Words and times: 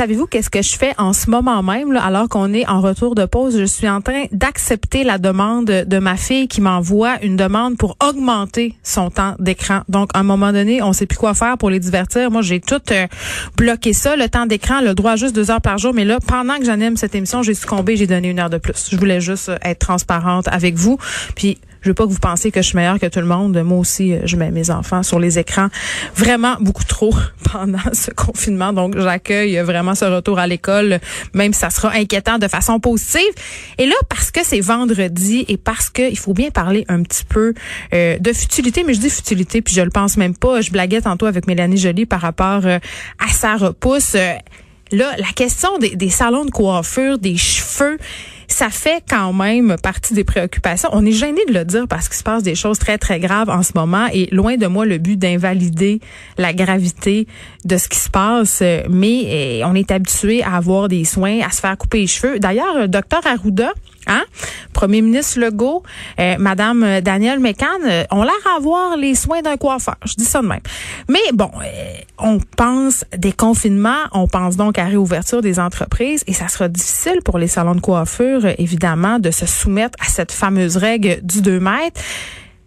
Savez-vous 0.00 0.26
qu'est-ce 0.26 0.48
que 0.48 0.62
je 0.62 0.78
fais 0.78 0.94
en 0.96 1.12
ce 1.12 1.28
moment 1.28 1.62
même, 1.62 1.94
alors 1.94 2.26
qu'on 2.26 2.54
est 2.54 2.66
en 2.66 2.80
retour 2.80 3.14
de 3.14 3.26
pause? 3.26 3.58
Je 3.58 3.66
suis 3.66 3.86
en 3.86 4.00
train 4.00 4.24
d'accepter 4.32 5.04
la 5.04 5.18
demande 5.18 5.66
de 5.66 5.98
ma 5.98 6.16
fille 6.16 6.48
qui 6.48 6.62
m'envoie 6.62 7.22
une 7.22 7.36
demande 7.36 7.76
pour 7.76 7.98
augmenter 8.02 8.76
son 8.82 9.10
temps 9.10 9.34
d'écran. 9.38 9.82
Donc, 9.90 10.08
à 10.14 10.20
un 10.20 10.22
moment 10.22 10.54
donné, 10.54 10.82
on 10.82 10.94
sait 10.94 11.04
plus 11.04 11.18
quoi 11.18 11.34
faire 11.34 11.58
pour 11.58 11.68
les 11.68 11.80
divertir. 11.80 12.30
Moi, 12.30 12.40
j'ai 12.40 12.60
tout 12.60 12.80
euh, 12.92 13.06
bloqué 13.58 13.92
ça, 13.92 14.16
le 14.16 14.30
temps 14.30 14.46
d'écran, 14.46 14.80
le 14.80 14.94
droit 14.94 15.16
juste 15.16 15.34
deux 15.34 15.50
heures 15.50 15.60
par 15.60 15.76
jour. 15.76 15.92
Mais 15.92 16.06
là, 16.06 16.18
pendant 16.26 16.56
que 16.56 16.64
j'anime 16.64 16.96
cette 16.96 17.14
émission, 17.14 17.42
j'ai 17.42 17.52
succombé, 17.52 17.98
j'ai 17.98 18.06
donné 18.06 18.30
une 18.30 18.38
heure 18.38 18.48
de 18.48 18.56
plus. 18.56 18.88
Je 18.90 18.96
voulais 18.96 19.20
juste 19.20 19.50
euh, 19.50 19.58
être 19.60 19.80
transparente 19.80 20.48
avec 20.48 20.76
vous. 20.76 20.96
Puis, 21.36 21.58
je 21.82 21.88
veux 21.88 21.94
pas 21.94 22.04
que 22.04 22.12
vous 22.12 22.18
pensiez 22.18 22.50
que 22.50 22.62
je 22.62 22.68
suis 22.68 22.76
meilleure 22.76 22.98
que 22.98 23.06
tout 23.06 23.20
le 23.20 23.26
monde. 23.26 23.60
Moi 23.62 23.78
aussi, 23.78 24.14
je 24.24 24.36
mets 24.36 24.50
mes 24.50 24.70
enfants 24.70 25.02
sur 25.02 25.18
les 25.18 25.38
écrans 25.38 25.68
vraiment 26.14 26.56
beaucoup 26.60 26.84
trop 26.84 27.14
pendant 27.52 27.78
ce 27.92 28.10
confinement. 28.10 28.72
Donc, 28.72 28.98
j'accueille 28.98 29.58
vraiment 29.58 29.94
ce 29.94 30.04
retour 30.04 30.38
à 30.38 30.46
l'école, 30.46 31.00
même 31.34 31.52
si 31.52 31.60
ça 31.60 31.70
sera 31.70 31.92
inquiétant 31.94 32.38
de 32.38 32.48
façon 32.48 32.80
positive. 32.80 33.32
Et 33.78 33.86
là, 33.86 33.94
parce 34.08 34.30
que 34.30 34.40
c'est 34.44 34.60
vendredi 34.60 35.44
et 35.48 35.56
parce 35.56 35.90
que 35.90 36.10
il 36.10 36.18
faut 36.18 36.34
bien 36.34 36.50
parler 36.50 36.84
un 36.88 37.02
petit 37.02 37.24
peu 37.24 37.54
euh, 37.94 38.18
de 38.18 38.32
futilité, 38.32 38.84
mais 38.84 38.94
je 38.94 39.00
dis 39.00 39.10
futilité, 39.10 39.62
puis 39.62 39.74
je 39.74 39.82
le 39.82 39.90
pense 39.90 40.16
même 40.16 40.36
pas. 40.36 40.60
Je 40.60 40.70
blaguais 40.70 41.00
tantôt 41.00 41.26
avec 41.26 41.46
Mélanie 41.46 41.78
Joly 41.78 42.06
par 42.06 42.20
rapport 42.20 42.66
euh, 42.66 42.78
à 43.18 43.28
sa 43.28 43.56
repousse. 43.56 44.14
Euh, 44.14 44.34
là, 44.92 45.12
la 45.18 45.32
question 45.34 45.70
des 45.78 46.10
salons 46.10 46.44
de 46.44 46.50
coiffure, 46.50 47.18
des 47.18 47.36
cheveux, 47.36 47.98
ça 48.52 48.68
fait 48.70 49.02
quand 49.08 49.32
même 49.32 49.76
partie 49.82 50.14
des 50.14 50.24
préoccupations. 50.24 50.88
On 50.92 51.06
est 51.06 51.12
gêné 51.12 51.40
de 51.48 51.54
le 51.54 51.64
dire 51.64 51.86
parce 51.88 52.08
qu'il 52.08 52.18
se 52.18 52.22
passe 52.22 52.42
des 52.42 52.54
choses 52.54 52.78
très, 52.78 52.98
très 52.98 53.20
graves 53.20 53.48
en 53.48 53.62
ce 53.62 53.72
moment 53.74 54.06
et 54.12 54.28
loin 54.32 54.56
de 54.56 54.66
moi 54.66 54.84
le 54.84 54.98
but 54.98 55.16
d'invalider 55.16 56.00
la 56.36 56.52
gravité 56.52 57.26
de 57.64 57.76
ce 57.76 57.88
qui 57.88 57.98
se 57.98 58.10
passe, 58.10 58.62
mais 58.88 59.62
euh, 59.62 59.66
on 59.66 59.74
est 59.74 59.90
habitué 59.90 60.42
à 60.42 60.56
avoir 60.56 60.88
des 60.88 61.04
soins, 61.04 61.40
à 61.40 61.50
se 61.50 61.60
faire 61.60 61.76
couper 61.78 62.00
les 62.00 62.06
cheveux. 62.06 62.38
D'ailleurs, 62.38 62.88
docteur 62.88 63.26
Arruda, 63.26 63.72
Hein? 64.06 64.24
Premier 64.80 65.02
ministre 65.02 65.40
Legault, 65.40 65.82
euh, 66.18 66.36
Madame 66.38 67.02
Danielle 67.02 67.38
Mécan 67.38 67.66
euh, 67.86 68.04
ont 68.10 68.22
l'air 68.22 68.32
à 68.50 68.56
avoir 68.56 68.96
les 68.96 69.14
soins 69.14 69.42
d'un 69.42 69.58
coiffeur. 69.58 69.96
Je 70.06 70.14
dis 70.14 70.24
ça 70.24 70.40
de 70.40 70.46
même. 70.46 70.62
Mais 71.06 71.18
bon, 71.34 71.50
euh, 71.62 71.92
on 72.18 72.38
pense 72.56 73.04
des 73.14 73.32
confinements, 73.32 74.08
on 74.12 74.26
pense 74.26 74.56
donc 74.56 74.78
à 74.78 74.86
réouverture 74.86 75.42
des 75.42 75.60
entreprises 75.60 76.24
et 76.26 76.32
ça 76.32 76.48
sera 76.48 76.68
difficile 76.68 77.18
pour 77.22 77.36
les 77.36 77.46
salons 77.46 77.74
de 77.74 77.82
coiffure, 77.82 78.46
euh, 78.46 78.54
évidemment, 78.56 79.18
de 79.18 79.30
se 79.30 79.44
soumettre 79.44 79.98
à 80.00 80.08
cette 80.08 80.32
fameuse 80.32 80.78
règle 80.78 81.18
du 81.22 81.42
2 81.42 81.60
mètres. 81.60 82.00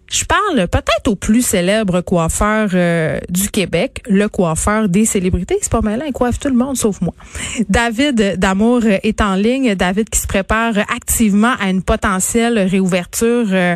Je 0.09 0.25
parle 0.25 0.67
peut-être 0.67 1.07
au 1.07 1.15
plus 1.15 1.41
célèbre 1.41 2.01
coiffeur 2.01 2.69
euh, 2.73 3.19
du 3.29 3.49
Québec, 3.49 4.03
le 4.07 4.27
coiffeur 4.27 4.89
des 4.89 5.05
célébrités. 5.05 5.57
C'est 5.61 5.71
pas 5.71 5.81
mal, 5.81 6.03
il 6.05 6.13
coiffe 6.13 6.39
tout 6.39 6.49
le 6.49 6.55
monde 6.55 6.77
sauf 6.77 7.01
moi. 7.01 7.13
David 7.69 8.37
Damour 8.37 8.83
est 8.85 9.21
en 9.21 9.35
ligne. 9.35 9.75
David 9.75 10.09
qui 10.09 10.19
se 10.19 10.27
prépare 10.27 10.77
activement 10.77 11.53
à 11.59 11.69
une 11.69 11.81
potentielle 11.81 12.59
réouverture 12.59 13.47
euh, 13.51 13.75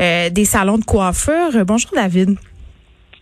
euh, 0.00 0.30
des 0.30 0.44
salons 0.44 0.78
de 0.78 0.84
coiffure. 0.84 1.64
Bonjour 1.66 1.90
David. 1.94 2.36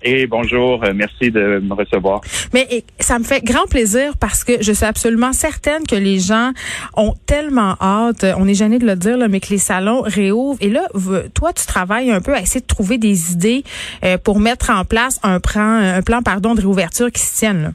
Et 0.05 0.27
bonjour, 0.27 0.83
euh, 0.83 0.93
merci 0.95 1.31
de 1.31 1.61
me 1.61 1.75
recevoir. 1.75 2.21
Mais 2.53 2.85
ça 2.99 3.19
me 3.19 3.25
fait 3.25 3.43
grand 3.45 3.67
plaisir 3.67 4.17
parce 4.19 4.43
que 4.43 4.63
je 4.63 4.73
suis 4.73 4.85
absolument 4.85 5.33
certaine 5.33 5.87
que 5.87 5.95
les 5.95 6.19
gens 6.19 6.51
ont 6.97 7.15
tellement 7.27 7.77
hâte, 7.81 8.25
on 8.37 8.49
est 8.49 8.55
gêné 8.55 8.79
de 8.79 8.87
le 8.87 8.97
dire, 8.97 9.17
mais 9.29 9.41
que 9.41 9.51
les 9.51 9.59
salons 9.59 10.03
réouvrent. 10.03 10.59
Et 10.61 10.71
là, 10.71 10.89
toi, 11.35 11.53
tu 11.53 11.67
travailles 11.67 12.11
un 12.11 12.21
peu 12.21 12.35
à 12.35 12.41
essayer 12.41 12.61
de 12.61 12.67
trouver 12.67 12.99
des 12.99 13.33
idées 13.33 13.63
euh, 14.05 14.19
pour 14.19 14.41
mettre 14.41 14.71
en 14.71 14.85
place 14.85 15.21
un 15.23 15.39
plan, 15.39 15.63
un 15.63 16.03
plan 16.03 16.23
pardon, 16.23 16.55
de 16.55 16.61
réouverture 16.61 17.11
qui 17.11 17.23
se 17.23 17.39
tienne. 17.39 17.63
Là. 17.63 17.71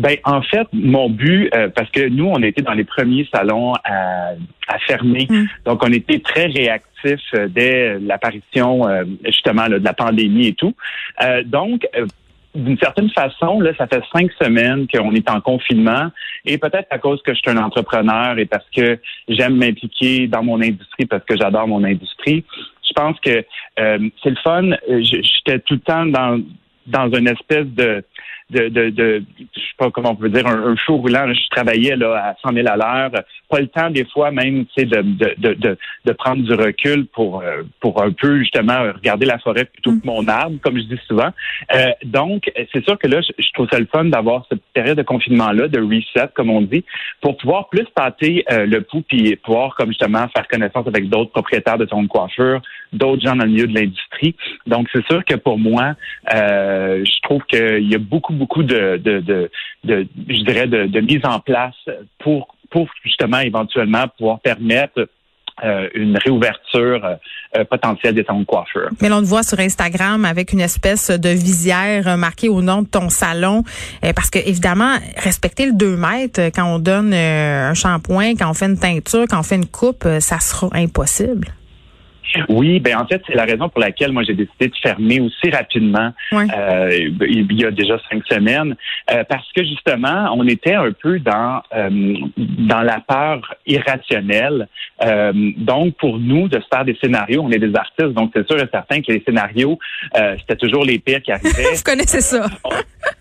Ben 0.00 0.16
en 0.24 0.40
fait, 0.40 0.66
mon 0.72 1.10
but, 1.10 1.50
euh, 1.54 1.68
parce 1.68 1.90
que 1.90 2.08
nous, 2.08 2.26
on 2.26 2.42
était 2.42 2.62
dans 2.62 2.72
les 2.72 2.84
premiers 2.84 3.28
salons 3.32 3.74
à, 3.84 4.32
à 4.66 4.78
fermer, 4.86 5.26
Mm. 5.28 5.44
donc 5.66 5.84
on 5.84 5.92
était 5.92 6.20
très 6.20 6.46
réactifs 6.46 7.20
euh, 7.34 7.48
dès 7.48 7.98
l'apparition 7.98 8.88
euh, 8.88 9.04
justement 9.26 9.66
là, 9.66 9.78
de 9.78 9.84
la 9.84 9.92
pandémie 9.92 10.48
et 10.48 10.54
tout. 10.54 10.74
Euh, 11.22 11.42
donc 11.44 11.86
euh, 11.96 12.06
d'une 12.54 12.78
certaine 12.78 13.10
façon, 13.10 13.60
là, 13.60 13.72
ça 13.76 13.86
fait 13.86 14.02
cinq 14.12 14.30
semaines 14.42 14.88
qu'on 14.88 15.12
est 15.14 15.30
en 15.30 15.40
confinement 15.40 16.10
et 16.44 16.58
peut-être 16.58 16.88
à 16.90 16.98
cause 16.98 17.20
que 17.22 17.32
je 17.32 17.38
suis 17.38 17.50
un 17.50 17.62
entrepreneur 17.62 18.38
et 18.38 18.46
parce 18.46 18.68
que 18.74 18.98
j'aime 19.28 19.56
m'impliquer 19.56 20.26
dans 20.26 20.42
mon 20.42 20.60
industrie, 20.60 21.06
parce 21.06 21.24
que 21.24 21.36
j'adore 21.36 21.68
mon 21.68 21.84
industrie, 21.84 22.42
je 22.88 22.92
pense 22.94 23.20
que 23.20 23.44
euh, 23.78 24.08
c'est 24.22 24.30
le 24.30 24.36
fun. 24.42 24.70
J'étais 25.00 25.60
tout 25.60 25.74
le 25.74 25.80
temps 25.80 26.06
dans 26.06 26.40
dans 26.86 27.08
une 27.12 27.28
espèce 27.28 27.66
de 27.66 28.02
de, 28.50 28.68
de, 28.68 28.90
de 28.90 29.22
je 29.38 29.60
sais 29.60 29.66
pas 29.78 29.90
comment 29.90 30.10
on 30.10 30.16
peut 30.16 30.28
dire, 30.28 30.46
un, 30.46 30.72
un 30.72 30.76
show 30.76 30.96
roulant. 30.96 31.32
Je 31.32 31.48
travaillais 31.50 31.96
là, 31.96 32.30
à 32.30 32.34
100 32.42 32.54
000 32.54 32.66
à 32.68 32.76
l'heure. 32.76 33.10
Pas 33.48 33.60
le 33.60 33.68
temps, 33.68 33.90
des 33.90 34.04
fois, 34.04 34.30
même, 34.30 34.64
de, 34.76 34.84
de, 34.84 35.54
de, 35.54 35.78
de 36.04 36.12
prendre 36.12 36.42
du 36.42 36.52
recul 36.54 37.06
pour, 37.06 37.42
euh, 37.42 37.62
pour 37.80 38.02
un 38.02 38.12
peu, 38.12 38.38
justement, 38.38 38.82
regarder 38.94 39.26
la 39.26 39.38
forêt 39.38 39.64
plutôt 39.64 39.92
que 39.92 40.06
mon 40.06 40.26
arbre, 40.28 40.56
comme 40.62 40.76
je 40.76 40.84
dis 40.84 41.00
souvent. 41.06 41.30
Euh, 41.74 41.90
donc, 42.04 42.50
c'est 42.72 42.84
sûr 42.84 42.98
que 42.98 43.06
là, 43.06 43.20
je, 43.20 43.32
je 43.38 43.52
trouve 43.52 43.68
ça 43.70 43.78
le 43.78 43.86
fun 43.86 44.04
d'avoir 44.04 44.46
cette 44.48 44.62
période 44.72 44.98
de 44.98 45.02
confinement-là, 45.02 45.68
de 45.68 45.80
reset, 45.80 46.28
comme 46.34 46.50
on 46.50 46.62
dit, 46.62 46.84
pour 47.20 47.36
pouvoir 47.36 47.68
plus 47.68 47.86
tâter 47.94 48.44
euh, 48.50 48.66
le 48.66 48.82
pouls 48.82 49.02
puis 49.02 49.36
pouvoir, 49.36 49.74
comme 49.76 49.88
justement, 49.88 50.26
faire 50.28 50.46
connaissance 50.48 50.86
avec 50.86 51.08
d'autres 51.08 51.32
propriétaires 51.32 51.78
de 51.78 51.86
salons 51.86 52.02
de 52.02 52.08
coiffure, 52.08 52.60
d'autres 52.92 53.22
gens 53.22 53.36
dans 53.36 53.44
le 53.44 53.50
milieu 53.50 53.66
de 53.66 53.74
l'industrie. 53.74 54.34
Donc, 54.66 54.88
c'est 54.92 55.04
sûr 55.06 55.24
que 55.24 55.34
pour 55.34 55.58
moi, 55.58 55.94
euh, 56.34 57.04
je 57.04 57.20
trouve 57.22 57.42
qu'il 57.44 57.88
y 57.88 57.94
a 57.94 57.98
beaucoup, 57.98 58.32
beaucoup 58.32 58.62
de, 58.62 58.96
de, 58.96 59.20
de, 59.84 60.06
je 60.28 60.44
dirais, 60.44 60.66
de, 60.66 60.86
de 60.86 61.00
mise 61.00 61.24
en 61.24 61.40
place 61.40 61.74
pour, 62.18 62.54
pour 62.70 62.88
justement 63.04 63.40
éventuellement 63.40 64.06
pouvoir 64.16 64.40
permettre 64.40 65.08
euh, 65.62 65.88
une 65.94 66.16
réouverture 66.16 67.18
euh, 67.56 67.64
potentielle 67.64 68.14
des 68.14 68.24
salons 68.24 68.40
de 68.40 68.44
coiffure. 68.46 68.88
Mais 69.02 69.10
l'on 69.10 69.20
te 69.20 69.26
voit 69.26 69.42
sur 69.42 69.58
Instagram 69.60 70.24
avec 70.24 70.54
une 70.54 70.60
espèce 70.60 71.10
de 71.10 71.28
visière 71.28 72.16
marquée 72.16 72.48
au 72.48 72.62
nom 72.62 72.82
de 72.82 72.86
ton 72.86 73.10
salon. 73.10 73.62
Euh, 74.04 74.12
parce 74.14 74.30
que, 74.30 74.38
évidemment, 74.38 74.96
respecter 75.16 75.66
le 75.66 75.72
2 75.72 75.96
mètres 75.96 76.40
quand 76.54 76.64
on 76.64 76.78
donne 76.78 77.12
euh, 77.12 77.68
un 77.68 77.74
shampoing, 77.74 78.36
quand 78.36 78.48
on 78.48 78.54
fait 78.54 78.66
une 78.66 78.78
teinture, 78.78 79.26
quand 79.28 79.40
on 79.40 79.42
fait 79.42 79.56
une 79.56 79.66
coupe, 79.66 80.06
euh, 80.06 80.20
ça 80.20 80.38
sera 80.40 80.68
impossible. 80.72 81.48
Oui, 82.48 82.80
ben 82.80 82.96
en 82.98 83.06
fait, 83.06 83.22
c'est 83.26 83.34
la 83.34 83.44
raison 83.44 83.68
pour 83.68 83.80
laquelle 83.80 84.12
moi 84.12 84.22
j'ai 84.22 84.34
décidé 84.34 84.68
de 84.68 84.76
fermer 84.82 85.20
aussi 85.20 85.50
rapidement 85.50 86.12
Ouais. 86.32 86.46
euh, 86.56 87.10
il 87.28 87.52
y 87.52 87.64
a 87.64 87.70
déjà 87.70 87.98
cinq 88.10 88.22
semaines, 88.30 88.76
euh, 89.12 89.24
parce 89.28 89.46
que 89.52 89.62
justement, 89.64 90.32
on 90.36 90.46
était 90.46 90.74
un 90.74 90.92
peu 90.92 91.18
dans 91.18 91.62
euh, 91.74 92.14
dans 92.36 92.82
la 92.82 93.00
peur 93.00 93.54
irrationnelle. 93.66 94.68
Euh, 95.02 95.32
donc, 95.56 95.96
pour 95.96 96.18
nous, 96.18 96.48
de 96.48 96.60
se 96.60 96.66
faire 96.72 96.84
des 96.84 96.96
scénarios, 97.02 97.42
on 97.42 97.50
est 97.50 97.58
des 97.58 97.74
artistes, 97.74 98.12
donc 98.12 98.30
c'est 98.34 98.46
sûr 98.46 98.58
et 98.60 98.68
certain 98.70 99.00
que 99.00 99.12
les 99.12 99.22
scénarios, 99.26 99.78
euh, 100.16 100.36
c'était 100.38 100.56
toujours 100.56 100.84
les 100.84 100.98
pires 100.98 101.22
qui 101.22 101.32
arrivaient. 101.32 101.74
Vous 101.74 101.82
connaissez 101.84 102.20
ça. 102.20 102.46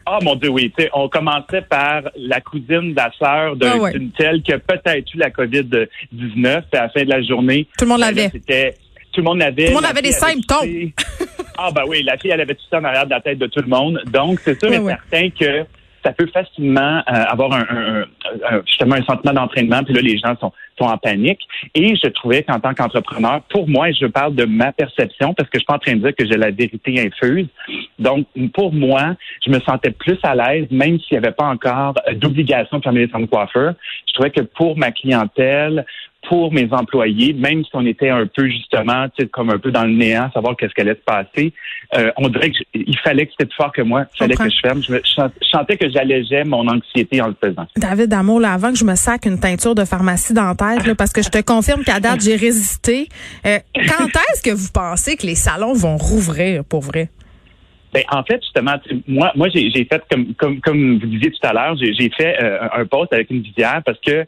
Ah 0.05 0.19
mon 0.23 0.35
Dieu, 0.35 0.49
oui. 0.49 0.71
tu 0.75 0.83
sais, 0.83 0.89
on 0.93 1.07
commençait 1.07 1.61
par 1.61 2.01
la 2.17 2.41
cousine 2.41 2.91
de 2.91 2.95
la 2.95 3.11
sœur 3.17 3.55
Ah 3.61 3.77
ouais. 3.77 3.93
d'une 3.93 4.11
telle 4.11 4.41
qui 4.41 4.51
a 4.53 4.59
peut-être 4.59 5.13
eu 5.13 5.17
la 5.17 5.29
COVID-19. 5.29 6.61
Puis 6.71 6.79
à 6.79 6.83
la 6.83 6.89
fin 6.89 7.03
de 7.03 7.09
la 7.09 7.21
journée, 7.21 7.67
Tout 7.77 7.85
le 7.85 7.89
monde 7.89 7.99
ben 8.01 8.07
l'avait. 8.07 8.29
C'était 8.31 8.73
tout 9.11 9.21
le 9.21 9.25
monde 9.25 9.39
l'avait. 9.39 9.65
Tout 9.65 9.69
le 9.71 9.75
monde 9.75 9.85
avait 9.85 10.01
des 10.01 10.15
avait 10.15 10.33
symptômes. 10.33 10.91
Ah 11.57 11.69
ben 11.73 11.83
oui, 11.87 12.03
la 12.03 12.17
fille 12.17 12.31
elle 12.31 12.41
avait 12.41 12.55
tout 12.55 12.65
ça 12.69 12.79
en 12.79 12.83
arrière 12.83 13.05
de 13.05 13.09
la 13.11 13.21
tête 13.21 13.37
de 13.37 13.47
tout 13.47 13.61
le 13.61 13.67
monde. 13.67 14.01
Donc 14.07 14.39
c'est 14.39 14.59
sûr 14.59 14.69
Ouais, 14.69 14.93
et 14.93 14.95
certain 15.11 15.29
que 15.29 15.65
ça 16.01 16.13
peut 16.13 16.27
facilement 16.33 16.99
euh, 16.99 17.23
avoir 17.27 17.51
un, 17.51 17.65
un- 18.49 18.61
justement 18.65 18.95
un 18.95 19.03
sentiment 19.03 19.33
d'entraînement, 19.33 19.83
puis 19.83 19.93
là, 19.93 19.99
les 19.99 20.17
gens 20.17 20.33
sont, 20.39 20.53
sont 20.77 20.85
en 20.85 20.97
panique. 20.97 21.41
Et 21.75 21.93
je 22.01 22.07
trouvais 22.07 22.41
qu'en 22.43 22.57
tant 22.61 22.73
qu'entrepreneur, 22.73 23.41
pour 23.49 23.67
moi, 23.67 23.91
je 23.91 24.05
parle 24.05 24.33
de 24.33 24.45
ma 24.45 24.71
perception, 24.71 25.33
parce 25.33 25.49
que 25.49 25.55
je 25.55 25.59
suis 25.59 25.65
pas 25.65 25.73
en 25.75 25.79
train 25.79 25.95
de 25.97 25.99
dire 25.99 26.15
que 26.15 26.25
j'ai 26.25 26.37
la 26.37 26.51
vérité 26.51 27.01
infuse. 27.05 27.47
Donc, 27.99 28.27
pour 28.53 28.71
moi, 28.73 29.15
je 29.45 29.51
me 29.51 29.59
sentais 29.59 29.91
plus 29.91 30.17
à 30.23 30.35
l'aise, 30.35 30.67
même 30.71 30.99
s'il 31.01 31.19
n'y 31.19 31.25
avait 31.25 31.35
pas 31.35 31.47
encore 31.47 31.95
d'obligation 32.13 32.77
de 32.77 32.83
fermer 32.83 33.01
les 33.05 33.11
centres 33.11 33.25
de 33.25 33.29
coiffeur. 33.29 33.73
Je 34.07 34.13
trouvais 34.13 34.31
que 34.31 34.41
pour 34.41 34.77
ma 34.77 34.91
clientèle, 34.91 35.85
pour 36.29 36.53
mes 36.53 36.71
employés, 36.71 37.33
même 37.33 37.63
si 37.65 37.71
on 37.73 37.83
était 37.87 38.09
un 38.09 38.27
peu 38.27 38.47
justement, 38.47 39.07
comme 39.31 39.49
un 39.49 39.57
peu 39.57 39.71
dans 39.71 39.83
le 39.83 39.93
néant, 39.93 40.29
savoir 40.31 40.55
qu'est-ce 40.55 40.75
qu'elle 40.75 40.87
allait 40.87 40.99
se 40.99 41.03
passer, 41.03 41.53
euh, 41.97 42.11
on 42.17 42.29
dirait 42.29 42.51
qu'il 42.51 42.97
fallait 42.99 43.25
que 43.25 43.31
c'était 43.31 43.47
plus 43.47 43.55
fort 43.55 43.71
que 43.73 43.81
moi, 43.81 44.05
il 44.13 44.17
fallait 44.19 44.35
que 44.35 44.47
je 44.47 44.59
ferme. 44.61 44.83
Je, 44.83 44.93
me, 44.93 45.01
sentais 45.51 45.75
que 45.75 45.89
j'allégeais 45.89 46.43
mon 46.43 46.67
anxiété 46.67 47.19
en 47.19 47.29
le 47.29 47.35
faisant. 47.43 47.65
David 47.75 48.09
Damour, 48.09 48.45
avant 48.45 48.71
que 48.71 48.77
je 48.77 48.85
me 48.85 48.93
sac 48.93 49.25
une 49.25 49.39
teinture 49.39 49.73
de 49.73 49.85
pharmacie 49.85 50.35
dentaire, 50.35 50.85
là, 50.85 50.93
parce 50.93 51.11
que 51.11 51.23
je 51.23 51.29
te 51.29 51.41
confirme 51.41 51.83
qu'à 51.83 51.99
date, 51.99 52.21
j'ai 52.21 52.35
résisté. 52.35 53.09
Euh, 53.47 53.57
quand 53.75 54.05
est-ce 54.31 54.43
que 54.43 54.51
vous 54.51 54.69
pensez 54.71 55.17
que 55.17 55.25
les 55.25 55.33
salons 55.33 55.73
vont 55.73 55.97
rouvrir 55.97 56.63
pour 56.63 56.81
vrai? 56.81 57.09
Ben, 57.93 58.03
en 58.11 58.23
fait, 58.23 58.41
justement, 58.43 58.75
moi, 59.07 59.31
moi, 59.35 59.49
j'ai 59.49 59.71
fait 59.71 60.03
comme, 60.09 60.33
comme, 60.35 60.59
comme 60.61 60.99
vous 60.99 61.07
disiez 61.07 61.31
tout 61.31 61.47
à 61.47 61.53
l'heure, 61.53 61.75
j'ai 61.77 62.09
fait 62.09 62.41
euh, 62.41 62.67
un 62.71 62.85
post 62.85 63.11
avec 63.13 63.31
une 63.31 63.41
visière 63.41 63.81
parce 63.83 63.99
que 63.99 64.25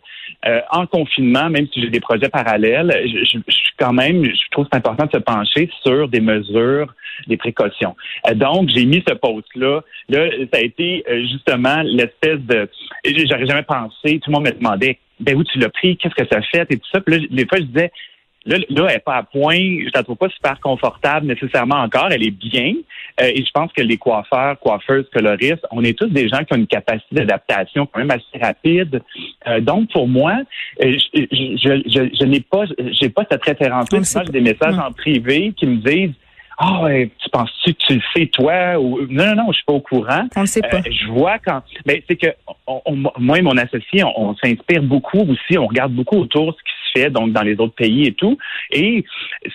euh, 0.48 0.62
en 0.72 0.88
confinement, 0.88 1.50
même 1.50 1.68
si 1.72 1.82
j'ai 1.82 1.90
des 1.90 2.00
projets 2.00 2.30
parallèles, 2.30 2.92
je, 3.06 3.24
je, 3.24 3.52
suis 3.52 3.74
quand 3.78 3.94
même, 3.94 4.26
je 4.26 4.50
trouve 4.50 4.66
c'est 4.72 4.78
important 4.78 5.06
de 5.06 5.12
se 5.12 5.18
pencher 5.18 5.70
sur 5.84 6.08
des 6.08 6.22
mesures, 6.22 6.92
des 7.28 7.38
précautions. 7.38 7.96
Euh, 8.28 8.34
donc, 8.34 8.70
j'ai 8.70 8.86
mis 8.86 9.04
ce 9.08 9.14
post-là. 9.14 9.82
Là, 10.10 10.30
ça 10.52 10.60
a 10.60 10.62
été 10.62 11.04
justement 11.30 11.84
l'espèce 11.84 12.40
de, 12.40 12.68
j'aurais 13.06 13.46
jamais 13.46 13.64
pensé. 13.64 14.20
Tout 14.20 14.32
le 14.32 14.38
monde 14.38 14.46
me 14.46 14.52
demandait, 14.52 14.98
ben 15.20 15.38
où 15.38 15.44
tu 15.44 15.60
l'as 15.60 15.70
pris, 15.70 15.98
qu'est-ce 15.98 16.16
que 16.16 16.28
ça 16.28 16.42
fait 16.42 16.66
et 16.72 16.78
tout 16.78 16.90
ça. 16.92 17.00
Puis 17.00 17.20
là, 17.20 17.28
des 17.30 17.46
fois, 17.46 17.60
je 17.60 17.66
disais, 17.66 17.92
Là, 18.46 18.58
là, 18.58 18.86
elle 18.88 18.94
n'est 18.94 19.00
pas 19.00 19.18
à 19.18 19.24
point. 19.24 19.58
Je 19.58 19.92
la 19.94 20.04
trouve 20.04 20.18
pas 20.18 20.30
super 20.30 20.60
confortable 20.60 21.28
nécessairement 21.28 21.76
encore. 21.76 22.08
Elle 22.12 22.24
est 22.24 22.32
bien. 22.32 22.74
Euh, 23.20 23.26
et 23.26 23.44
je 23.46 23.52
pense 23.54 23.72
que 23.74 23.82
les 23.82 23.98
coiffeurs, 23.98 24.58
coiffeuses, 24.60 25.06
coloristes, 25.14 25.66
on 25.72 25.84
est 25.84 25.98
tous 25.98 26.08
des 26.08 26.28
gens 26.28 26.44
qui 26.44 26.54
ont 26.54 26.58
une 26.58 26.68
capacité 26.68 27.16
d'adaptation 27.16 27.86
quand 27.86 28.00
même 28.00 28.12
assez 28.12 28.44
rapide. 28.44 29.02
Euh, 29.48 29.60
donc, 29.60 29.92
pour 29.92 30.08
moi, 30.08 30.38
euh, 30.84 30.98
je, 31.14 31.22
je, 31.32 31.82
je, 31.86 32.10
je 32.20 32.26
n'ai 32.26 32.40
pas, 32.40 32.64
j'ai 33.00 33.10
pas 33.10 33.26
cette 33.30 33.44
référence. 33.44 33.88
J'ai 33.92 34.32
des 34.32 34.42
messages 34.42 34.78
en 34.78 34.92
privé 34.92 35.54
qui 35.56 35.68
me 35.68 35.78
disent 35.78 36.16
ah, 36.64 36.84
tu 37.18 37.30
penses-tu 37.32 37.74
que 37.74 37.86
tu 37.88 37.96
le 37.96 38.02
sais 38.16 38.28
toi 38.28 38.80
ou 38.80 39.02
non 39.10 39.26
non 39.28 39.36
non, 39.36 39.46
je 39.52 39.58
suis 39.58 39.66
pas 39.66 39.74
au 39.74 39.80
courant. 39.80 40.28
On 40.36 40.42
le 40.42 40.46
sait 40.46 40.62
pas. 40.62 40.82
je 40.90 41.08
vois 41.08 41.40
quand 41.40 41.62
mais 41.86 42.04
c'est 42.08 42.16
que 42.16 42.28
moi 43.18 43.40
et 43.40 43.42
mon 43.42 43.58
associé, 43.58 44.04
on, 44.04 44.36
s'inspire 44.36 44.84
beaucoup 44.84 45.20
aussi, 45.20 45.58
on 45.58 45.68
regarde 45.68 45.94
beaucoup 45.94 46.18
autour 46.18 46.56
ce 46.58 46.64
qui 46.64 46.72
se 46.94 47.00
fait 47.02 47.10
donc 47.10 47.32
dans 47.32 47.42
les 47.42 47.56
autres 47.60 47.76
pays 47.76 48.08
et 48.08 48.14
tout 48.14 48.38
et 48.72 49.04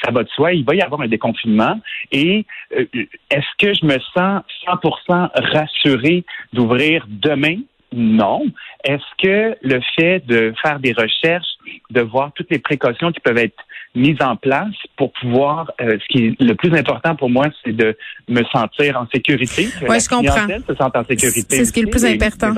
ça 0.02 0.10
va 0.10 0.24
de 0.24 0.28
soi, 0.30 0.52
il 0.52 0.64
va 0.64 0.74
y 0.74 0.80
avoir 0.80 1.00
un 1.00 1.08
déconfinement 1.08 1.78
et 2.10 2.44
est-ce 3.30 3.46
que 3.58 3.72
je 3.74 3.84
me 3.84 3.98
sens 4.14 4.42
100% 4.66 5.30
rassuré 5.52 6.24
d'ouvrir 6.52 7.06
demain? 7.08 7.58
Non. 7.92 8.44
Est-ce 8.84 9.04
que 9.22 9.56
le 9.62 9.80
fait 9.96 10.26
de 10.26 10.52
faire 10.62 10.80
des 10.80 10.92
recherches, 10.92 11.55
de 11.90 12.00
voir 12.00 12.32
toutes 12.34 12.50
les 12.50 12.58
précautions 12.58 13.12
qui 13.12 13.20
peuvent 13.20 13.38
être 13.38 13.56
mise 13.96 14.20
en 14.20 14.36
place 14.36 14.74
pour 14.96 15.12
pouvoir, 15.12 15.72
euh, 15.80 15.96
ce 15.98 16.06
qui 16.08 16.26
est 16.26 16.42
le 16.42 16.54
plus 16.54 16.72
important 16.76 17.16
pour 17.16 17.30
moi, 17.30 17.46
c'est 17.64 17.72
de 17.72 17.96
me 18.28 18.42
sentir 18.44 19.00
en 19.00 19.06
sécurité. 19.12 19.68
Oui, 19.88 19.98
je 20.00 20.08
comprends. 20.08 20.46
Se 20.68 20.74
sente 20.74 20.96
en 20.96 21.04
sécurité. 21.04 21.56
C'est 21.56 21.64
ce 21.64 21.72
qui 21.72 21.80
est 21.80 21.84
le 21.84 21.90
plus 21.90 22.04
important. 22.04 22.52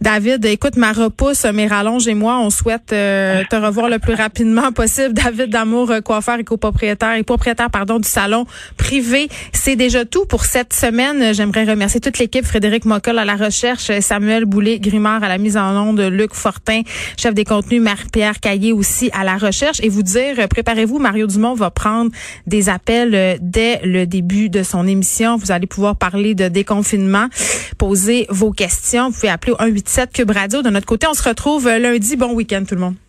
David, 0.00 0.44
écoute, 0.44 0.76
ma 0.76 0.92
repousse, 0.92 1.44
mes 1.46 1.66
rallonges 1.66 2.06
et 2.06 2.14
moi, 2.14 2.38
on 2.38 2.50
souhaite 2.50 2.92
euh, 2.92 3.42
te 3.50 3.56
revoir 3.56 3.88
le 3.88 3.98
plus 3.98 4.14
rapidement 4.14 4.70
possible. 4.72 5.14
David 5.14 5.50
Damour, 5.50 5.90
euh, 5.90 6.00
coiffeur 6.00 6.38
et 6.38 6.44
copropriétaire 6.44 7.14
et 7.14 7.24
propriétaire, 7.24 7.70
pardon, 7.70 7.98
du 7.98 8.08
salon 8.08 8.46
privé. 8.76 9.28
C'est 9.52 9.76
déjà 9.76 10.04
tout 10.04 10.26
pour 10.26 10.44
cette 10.44 10.72
semaine. 10.72 11.34
J'aimerais 11.34 11.64
remercier 11.64 12.00
toute 12.00 12.18
l'équipe, 12.18 12.44
Frédéric 12.44 12.84
Mockel 12.84 13.18
à 13.18 13.24
la 13.24 13.34
recherche, 13.34 13.90
Samuel 14.00 14.44
Boulay-Grimard 14.44 15.24
à 15.24 15.28
la 15.28 15.38
mise 15.38 15.56
en 15.56 15.88
onde, 15.88 16.00
Luc 16.00 16.34
Fortin, 16.34 16.82
chef 17.16 17.34
des 17.34 17.44
contenus, 17.44 17.82
Marie-Pierre 17.82 18.37
Caillé 18.40 18.72
aussi 18.72 19.10
à 19.12 19.24
la 19.24 19.36
recherche 19.36 19.78
et 19.82 19.88
vous 19.88 20.02
dire, 20.02 20.48
préparez-vous, 20.48 20.98
Mario 20.98 21.26
Dumont 21.26 21.54
va 21.54 21.70
prendre 21.70 22.10
des 22.46 22.68
appels 22.68 23.14
euh, 23.14 23.36
dès 23.40 23.80
le 23.84 24.06
début 24.06 24.48
de 24.48 24.62
son 24.62 24.86
émission. 24.86 25.36
Vous 25.36 25.52
allez 25.52 25.66
pouvoir 25.66 25.96
parler 25.96 26.34
de 26.34 26.48
déconfinement, 26.48 27.28
poser 27.78 28.26
vos 28.30 28.52
questions. 28.52 29.08
Vous 29.08 29.14
pouvez 29.14 29.30
appeler 29.30 29.52
au 29.52 29.58
187 29.58 30.12
Cube 30.12 30.30
Radio. 30.30 30.62
De 30.62 30.70
notre 30.70 30.86
côté, 30.86 31.06
on 31.08 31.14
se 31.14 31.26
retrouve 31.28 31.66
euh, 31.66 31.78
lundi. 31.78 32.16
Bon 32.16 32.32
week-end 32.32 32.64
tout 32.66 32.74
le 32.74 32.80
monde. 32.80 33.07